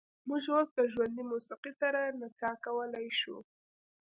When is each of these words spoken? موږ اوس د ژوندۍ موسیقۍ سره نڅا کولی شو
موږ 0.27 0.43
اوس 0.53 0.69
د 0.77 0.79
ژوندۍ 0.93 1.23
موسیقۍ 1.31 1.73
سره 1.81 1.99
نڅا 2.19 2.51
کولی 2.65 3.07
شو 3.19 3.37